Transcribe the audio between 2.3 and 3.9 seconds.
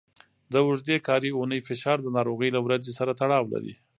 له ورځې سره تړاو لري.